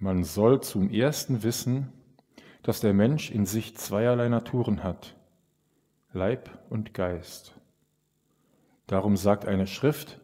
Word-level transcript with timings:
Man 0.00 0.22
soll 0.22 0.62
zum 0.62 0.90
ersten 0.90 1.42
wissen, 1.42 1.92
dass 2.62 2.80
der 2.80 2.94
Mensch 2.94 3.32
in 3.32 3.46
sich 3.46 3.76
zweierlei 3.76 4.28
Naturen 4.28 4.84
hat, 4.84 5.16
Leib 6.12 6.50
und 6.70 6.94
Geist. 6.94 7.54
Darum 8.86 9.16
sagt 9.16 9.44
eine 9.44 9.66
Schrift, 9.66 10.20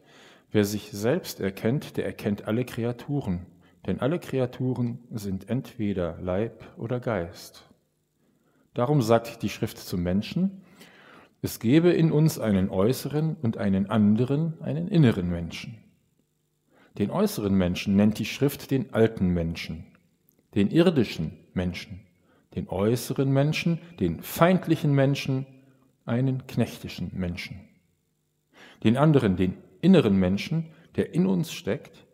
wer 0.52 0.64
sich 0.64 0.92
selbst 0.92 1.40
erkennt, 1.40 1.96
der 1.96 2.06
erkennt 2.06 2.46
alle 2.46 2.64
Kreaturen, 2.64 3.46
denn 3.86 4.00
alle 4.00 4.20
Kreaturen 4.20 5.00
sind 5.10 5.50
entweder 5.50 6.18
Leib 6.20 6.64
oder 6.76 7.00
Geist. 7.00 7.68
Darum 8.74 9.02
sagt 9.02 9.42
die 9.42 9.48
Schrift 9.48 9.78
zum 9.78 10.04
Menschen, 10.04 10.62
es 11.42 11.58
gebe 11.58 11.90
in 11.90 12.12
uns 12.12 12.38
einen 12.38 12.70
äußeren 12.70 13.36
und 13.42 13.58
einen 13.58 13.90
anderen, 13.90 14.62
einen 14.62 14.88
inneren 14.88 15.28
Menschen. 15.28 15.83
Den 16.98 17.10
äußeren 17.10 17.54
Menschen 17.54 17.96
nennt 17.96 18.18
die 18.18 18.24
Schrift 18.24 18.70
den 18.70 18.94
alten 18.94 19.28
Menschen, 19.28 19.84
den 20.54 20.70
irdischen 20.70 21.32
Menschen, 21.52 22.00
den 22.54 22.68
äußeren 22.68 23.32
Menschen, 23.32 23.80
den 23.98 24.22
feindlichen 24.22 24.94
Menschen, 24.94 25.46
einen 26.04 26.46
knechtischen 26.46 27.10
Menschen. 27.14 27.60
Den 28.84 28.96
anderen, 28.96 29.36
den 29.36 29.54
inneren 29.80 30.16
Menschen, 30.18 30.66
der 30.96 31.14
in 31.14 31.26
uns 31.26 31.52
steckt, 31.52 32.06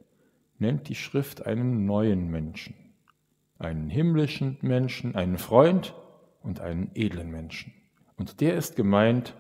nennt 0.59 0.89
die 0.89 0.95
Schrift 0.95 1.47
einen 1.47 1.85
neuen 1.87 2.31
Menschen, 2.31 2.75
einen 3.59 3.91
himmlischen 3.91 4.59
Menschen, 4.63 5.15
einen 5.15 5.39
Freund 5.39 5.95
und 6.43 6.61
einen 6.61 6.91
edlen 6.95 7.31
Menschen. 7.31 7.75
Und 8.17 8.41
der 8.41 8.55
ist 8.55 8.77
gemeint, 8.77 9.35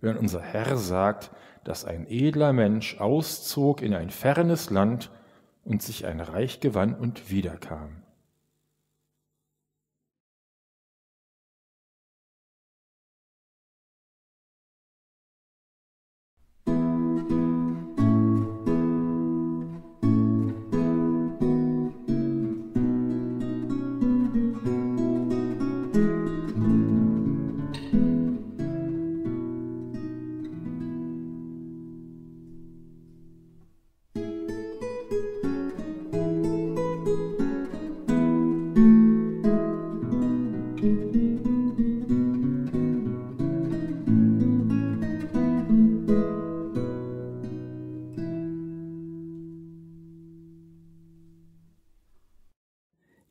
wenn 0.00 0.16
unser 0.16 0.40
Herr 0.40 0.76
sagt, 0.76 1.30
dass 1.64 1.84
ein 1.84 2.06
edler 2.08 2.52
Mensch 2.52 3.00
auszog 3.00 3.82
in 3.82 3.94
ein 3.94 4.10
fernes 4.10 4.70
Land 4.70 5.10
und 5.64 5.82
sich 5.82 6.06
ein 6.06 6.20
Reich 6.20 6.60
gewann 6.60 6.94
und 6.94 7.30
wiederkam. 7.30 8.02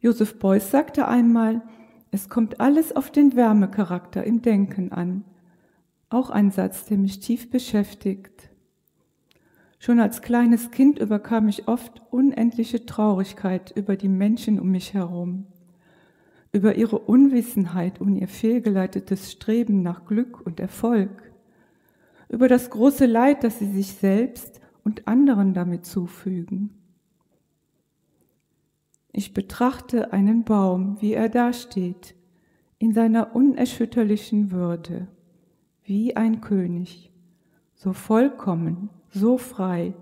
Joseph 0.05 0.38
Beuys 0.38 0.69
sagte 0.69 1.07
einmal, 1.07 1.63
es 2.11 2.29
kommt 2.29 2.59
alles 2.59 2.95
auf 2.95 3.09
den 3.09 3.35
Wärmecharakter 3.35 4.23
im 4.23 4.43
Denken 4.43 4.91
an. 4.91 5.23
Auch 6.09 6.29
ein 6.29 6.51
Satz, 6.51 6.85
der 6.85 6.99
mich 6.99 7.21
tief 7.21 7.49
beschäftigt. 7.49 8.51
Schon 9.79 9.99
als 9.99 10.21
kleines 10.21 10.69
Kind 10.69 10.99
überkam 10.99 11.47
ich 11.47 11.67
oft 11.67 12.03
unendliche 12.11 12.85
Traurigkeit 12.85 13.73
über 13.75 13.95
die 13.95 14.07
Menschen 14.07 14.59
um 14.59 14.69
mich 14.69 14.93
herum, 14.93 15.47
über 16.51 16.75
ihre 16.75 16.99
Unwissenheit 16.99 17.99
und 17.99 18.16
ihr 18.16 18.27
fehlgeleitetes 18.27 19.31
Streben 19.31 19.81
nach 19.81 20.05
Glück 20.05 20.39
und 20.39 20.59
Erfolg, 20.59 21.31
über 22.29 22.47
das 22.47 22.69
große 22.69 23.07
Leid, 23.07 23.43
das 23.43 23.57
sie 23.57 23.72
sich 23.72 23.93
selbst 23.93 24.61
und 24.83 25.07
anderen 25.07 25.55
damit 25.55 25.87
zufügen. 25.87 26.84
Ich 29.17 29.33
betrachte 29.33 30.11
einen 30.11 30.43
Baum, 30.43 30.97
wie 30.99 31.13
er 31.13 31.29
dasteht, 31.29 32.15
in 32.79 32.93
seiner 32.93 33.33
unerschütterlichen 33.33 34.51
Würde, 34.51 35.07
wie 35.85 36.17
ein 36.17 36.41
König, 36.41 37.13
so 37.75 37.93
vollkommen, 37.93 38.89
so 39.09 39.37
frei, 39.37 39.93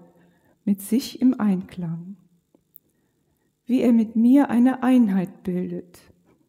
mit 0.65 0.81
sich 0.81 1.21
im 1.21 1.39
Einklang. 1.39 2.15
Wie 3.67 3.81
er 3.81 3.93
mit 3.93 4.15
mir 4.15 4.49
eine 4.49 4.81
Einheit 4.81 5.43
bildet, 5.43 5.99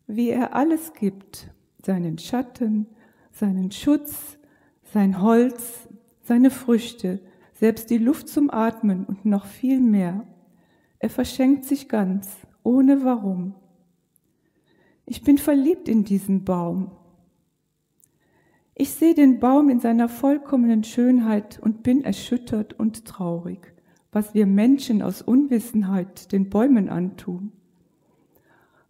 wie 0.07 0.31
er 0.31 0.55
alles 0.55 0.95
gibt, 0.95 1.51
seinen 1.85 2.17
Schatten, 2.17 2.87
seinen 3.31 3.73
Schutz, 3.73 4.39
sein 4.85 5.21
Holz, 5.21 5.87
seine 6.23 6.51
Früchte, 6.51 7.21
selbst 7.53 7.91
die 7.91 7.99
Luft 7.99 8.27
zum 8.27 8.51
Atmen 8.51 9.05
und 9.05 9.27
noch 9.27 9.45
viel 9.45 9.81
mehr. 9.81 10.27
Er 10.99 11.11
verschenkt 11.11 11.67
sich 11.67 11.91
ganz, 11.91 12.44
ohne 12.65 13.05
warum. 13.05 13.55
Ich 15.07 15.23
bin 15.23 15.39
verliebt 15.39 15.89
in 15.89 16.05
diesen 16.05 16.45
Baum. 16.45 16.91
Ich 18.75 18.91
sehe 18.91 19.15
den 19.15 19.39
Baum 19.39 19.69
in 19.69 19.79
seiner 19.79 20.09
vollkommenen 20.09 20.83
Schönheit 20.83 21.61
und 21.61 21.85
bin 21.85 22.03
erschüttert 22.03 22.73
und 22.73 23.05
traurig, 23.05 23.73
was 24.11 24.35
wir 24.35 24.47
Menschen 24.47 25.03
aus 25.03 25.23
Unwissenheit 25.23 26.33
den 26.33 26.51
Bäumen 26.51 26.89
antun. 26.89 27.53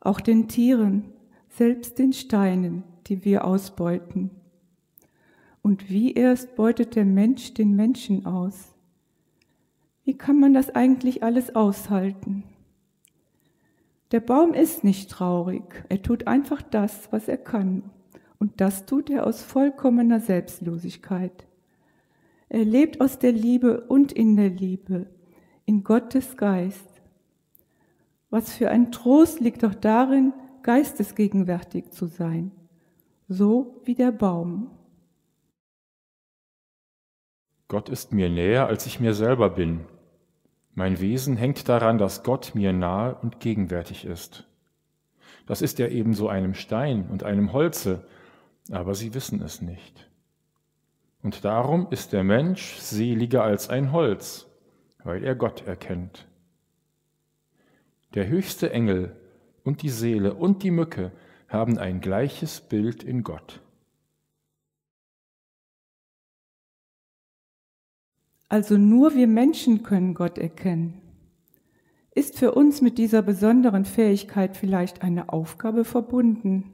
Auch 0.00 0.20
den 0.20 0.48
Tieren, 0.48 1.04
selbst 1.48 1.98
den 1.98 2.12
Steinen, 2.12 2.84
die 3.06 3.24
wir 3.24 3.44
ausbeuten. 3.44 4.30
Und 5.62 5.90
wie 5.90 6.12
erst 6.12 6.56
beutet 6.56 6.94
der 6.94 7.04
Mensch 7.04 7.54
den 7.54 7.74
Menschen 7.74 8.24
aus? 8.24 8.74
Wie 10.04 10.14
kann 10.16 10.38
man 10.38 10.54
das 10.54 10.70
eigentlich 10.70 11.22
alles 11.22 11.54
aushalten? 11.54 12.44
Der 14.10 14.20
Baum 14.20 14.54
ist 14.54 14.84
nicht 14.84 15.10
traurig, 15.10 15.84
er 15.88 16.03
tut 16.03 16.26
einfach 16.26 16.62
das, 16.62 17.09
was 17.10 17.28
er 17.28 17.38
kann. 17.38 17.91
Und 18.38 18.60
das 18.60 18.87
tut 18.87 19.10
er 19.10 19.26
aus 19.26 19.43
vollkommener 19.43 20.20
Selbstlosigkeit. 20.20 21.46
Er 22.49 22.64
lebt 22.64 23.00
aus 23.00 23.19
der 23.19 23.32
Liebe 23.32 23.81
und 23.82 24.12
in 24.12 24.37
der 24.37 24.50
Liebe, 24.50 25.06
in 25.64 25.82
Gottes 25.82 26.37
Geist. 26.37 27.02
Was 28.31 28.52
für 28.52 28.70
ein 28.70 28.93
Trost 28.93 29.40
liegt 29.40 29.62
doch 29.62 29.75
darin, 29.75 30.32
geistesgegenwärtig 30.62 31.90
zu 31.90 32.06
sein, 32.06 32.50
so 33.28 33.81
wie 33.84 33.94
der 33.94 34.12
Baum. 34.12 34.70
Gott 37.69 37.88
ist 37.88 38.12
mir 38.12 38.28
näher, 38.28 38.67
als 38.67 38.87
ich 38.87 39.00
mir 39.00 39.14
selber 39.14 39.50
bin. 39.50 39.81
Mein 40.75 41.00
Wesen 41.00 41.37
hängt 41.37 41.69
daran, 41.69 41.99
dass 41.99 42.25
Gott 42.25 42.55
mir 42.55 42.73
nahe 42.73 43.15
und 43.15 43.41
gegenwärtig 43.41 44.05
ist. 44.05 44.44
Das 45.47 45.62
ist 45.62 45.79
ja 45.79 45.88
ebenso 45.88 46.29
einem 46.29 46.55
Stein 46.55 47.09
und 47.11 47.23
einem 47.23 47.53
Holze, 47.53 48.06
aber 48.71 48.94
sie 48.94 49.15
wissen 49.15 49.43
es 49.43 49.61
nicht. 49.61 50.11
Und 51.23 51.44
darum 51.44 51.87
ist 51.91 52.12
der 52.12 52.25
Mensch 52.25 52.76
seliger 52.76 53.44
als 53.44 53.69
ein 53.71 53.93
Holz, 53.93 54.47
weil 55.05 55.23
er 55.23 55.35
Gott 55.35 55.67
erkennt. 55.67 56.26
Der 58.15 58.26
höchste 58.29 58.71
Engel 58.71 59.17
und 59.65 59.82
die 59.82 59.91
Seele 59.91 60.35
und 60.35 60.62
die 60.62 60.71
Mücke 60.71 61.12
haben 61.49 61.79
ein 61.79 62.00
gleiches 62.00 62.61
Bild 62.61 63.03
in 63.03 63.23
Gott. 63.23 63.61
Also 68.49 68.76
nur 68.76 69.14
wir 69.14 69.26
Menschen 69.26 69.82
können 69.82 70.14
Gott 70.14 70.38
erkennen. 70.38 71.00
Ist 72.14 72.38
für 72.38 72.52
uns 72.52 72.81
mit 72.81 72.99
dieser 72.99 73.23
besonderen 73.23 73.85
Fähigkeit 73.85 74.56
vielleicht 74.56 75.02
eine 75.02 75.31
Aufgabe 75.31 75.85
verbunden? 75.85 76.73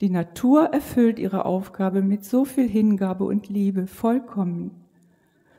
Die 0.00 0.10
Natur 0.10 0.66
erfüllt 0.66 1.18
ihre 1.18 1.46
Aufgabe 1.46 2.02
mit 2.02 2.24
so 2.24 2.44
viel 2.44 2.68
Hingabe 2.68 3.24
und 3.24 3.48
Liebe 3.48 3.86
vollkommen, 3.86 4.72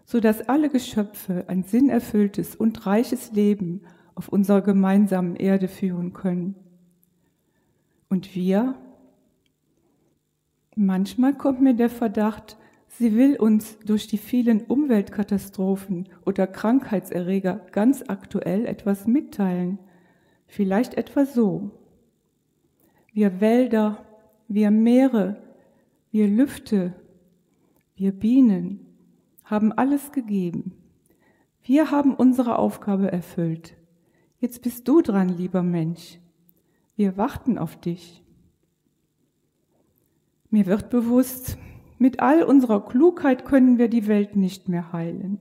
so 0.06 0.20
dass 0.20 0.48
alle 0.48 0.70
Geschöpfe 0.70 1.46
ein 1.48 1.64
sinnerfülltes 1.64 2.56
und 2.56 2.86
reiches 2.86 3.32
Leben 3.32 3.82
auf 4.14 4.30
unserer 4.30 4.62
gemeinsamen 4.62 5.36
Erde 5.36 5.68
führen 5.68 6.14
können. 6.14 6.56
Und 8.10 8.36
wir? 8.36 8.76
Manchmal 10.76 11.34
kommt 11.34 11.62
mir 11.62 11.74
der 11.74 11.90
Verdacht, 11.90 12.58
sie 12.98 13.16
will 13.16 13.38
uns 13.38 13.78
durch 13.80 14.08
die 14.08 14.18
vielen 14.18 14.62
Umweltkatastrophen 14.62 16.10
oder 16.26 16.48
Krankheitserreger 16.48 17.66
ganz 17.72 18.04
aktuell 18.08 18.66
etwas 18.66 19.08
mitteilen. 19.08 19.80
Vielleicht 20.48 20.96
etwa 20.96 21.26
so. 21.26 21.72
Wir 23.12 23.42
Wälder, 23.42 24.06
wir 24.48 24.72
Meere, 24.72 25.42
wir 26.12 26.28
Lüfte, 26.28 26.94
wir 27.96 28.12
Bienen 28.12 28.86
haben 29.44 29.72
alles 29.72 30.12
gegeben. 30.12 30.74
Wir 31.62 31.92
haben 31.92 32.14
unsere 32.14 32.60
Aufgabe 32.60 33.12
erfüllt. 33.12 33.76
Jetzt 34.40 34.62
bist 34.62 34.88
du 34.88 35.02
dran, 35.02 35.30
lieber 35.30 35.64
Mensch. 35.64 36.20
Wir 36.96 37.18
warten 37.18 37.58
auf 37.58 37.80
dich. 37.80 38.24
Mir 40.50 40.66
wird 40.66 40.90
bewusst, 40.90 41.58
mit 41.98 42.20
all 42.20 42.44
unserer 42.44 42.86
Klugheit 42.86 43.46
können 43.46 43.78
wir 43.78 43.88
die 43.88 44.08
Welt 44.08 44.36
nicht 44.36 44.70
mehr 44.70 44.92
heilen. 44.92 45.40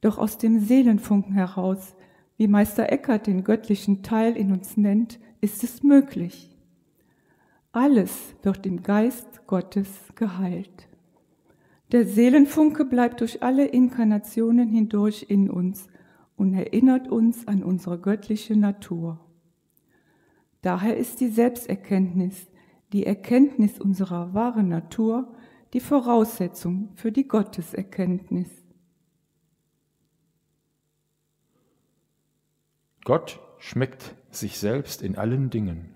Doch 0.00 0.18
aus 0.18 0.38
dem 0.38 0.60
Seelenfunken 0.60 1.34
heraus, 1.34 1.94
wie 2.36 2.48
Meister 2.48 2.90
Eckert 2.90 3.26
den 3.26 3.44
göttlichen 3.44 4.02
Teil 4.02 4.36
in 4.36 4.52
uns 4.52 4.76
nennt, 4.76 5.18
ist 5.40 5.62
es 5.62 5.82
möglich. 5.82 6.56
Alles 7.72 8.34
wird 8.42 8.66
im 8.66 8.82
Geist 8.82 9.46
Gottes 9.46 9.88
geheilt. 10.14 10.88
Der 11.92 12.06
Seelenfunke 12.06 12.84
bleibt 12.84 13.20
durch 13.20 13.42
alle 13.42 13.66
Inkarnationen 13.66 14.68
hindurch 14.68 15.26
in 15.28 15.50
uns 15.50 15.88
und 16.36 16.54
erinnert 16.54 17.08
uns 17.08 17.46
an 17.48 17.62
unsere 17.62 17.98
göttliche 17.98 18.56
Natur. 18.56 19.20
Daher 20.62 20.96
ist 20.96 21.20
die 21.20 21.28
Selbsterkenntnis, 21.28 22.46
die 22.92 23.06
Erkenntnis 23.06 23.80
unserer 23.80 24.34
wahren 24.34 24.68
Natur, 24.68 25.32
die 25.72 25.80
Voraussetzung 25.80 26.90
für 26.94 27.12
die 27.12 27.28
Gotteserkenntnis. 27.28 28.48
Gott 33.04 33.40
schmeckt 33.58 34.14
sich 34.30 34.58
selbst 34.58 35.02
in 35.02 35.16
allen 35.16 35.50
Dingen. 35.50 35.94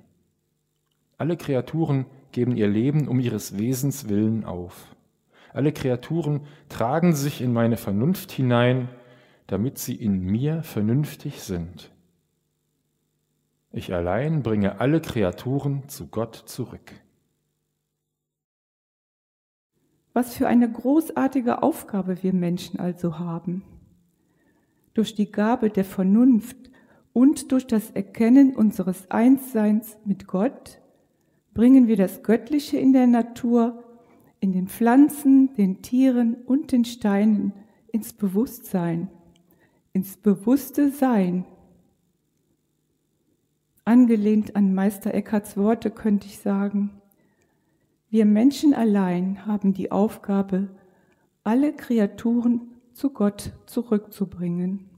Alle 1.19 1.37
Kreaturen 1.37 2.07
geben 2.33 2.57
ihr 2.57 2.69
Leben 2.69 3.09
um 3.09 3.21
ihres 3.21 3.59
Wesens 3.59 4.09
willen 4.09 4.45
auf. 4.45 4.95
Alle 5.53 5.73
Kreaturen 5.73 6.47
tragen 6.69 7.15
sich 7.15 7.41
in 7.41 7.53
meine 7.53 7.77
Vernunft 7.77 8.33
hinein, 8.33 8.89
damit 9.47 9.79
sie 9.79 9.95
in 9.95 10.21
mir 10.21 10.63
vernünftig 10.63 11.43
sind. 11.43 11.93
Ich 13.71 13.93
allein 13.93 14.43
bringe 14.43 14.81
alle 14.81 15.01
Kreaturen 15.01 15.89
zu 15.89 16.09
Gott 16.09 16.35
zurück. 16.35 16.93
Was 20.15 20.35
für 20.35 20.47
eine 20.47 20.71
großartige 20.71 21.63
Aufgabe 21.63 22.23
wir 22.23 22.33
Menschen 22.33 22.79
also 22.79 23.19
haben. 23.19 23.65
Durch 24.95 25.17
die 25.17 25.31
Gabe 25.31 25.71
der 25.71 25.85
Vernunft 25.85 26.71
und 27.13 27.51
durch 27.51 27.67
das 27.67 27.91
Erkennen 27.91 28.55
unseres 28.55 29.11
Einsseins 29.11 29.99
mit 30.05 30.29
Gott 30.29 30.81
bringen 31.53 31.89
wir 31.89 31.97
das 31.97 32.23
Göttliche 32.23 32.79
in 32.79 32.93
der 32.93 33.09
Natur, 33.09 33.83
in 34.39 34.53
den 34.53 34.69
Pflanzen, 34.69 35.53
den 35.55 35.83
Tieren 35.83 36.35
und 36.47 36.71
den 36.71 36.85
Steinen 36.85 37.53
ins 37.91 38.13
Bewusstsein, 38.13 39.09
ins 39.93 40.17
bewusste 40.17 40.91
Sein. 40.91 41.45
Angelehnt 43.85 44.55
an 44.55 44.75
Meister 44.75 45.13
Eckharts 45.13 45.57
Worte 45.57 45.91
könnte 45.91 46.29
ich 46.29 46.39
sagen, 46.39 47.03
wir 48.15 48.27
Menschen 48.27 48.75
allein 48.75 49.45
haben 49.45 49.75
die 49.75 49.91
Aufgabe, 49.91 50.69
alle 51.43 51.73
Kreaturen 51.73 52.77
zu 52.93 53.11
Gott 53.11 53.51
zurückzubringen. 53.67 54.89